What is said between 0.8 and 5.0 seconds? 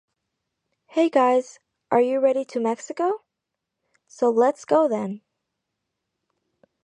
Hey guys, are you ready to Mexico? So, let's go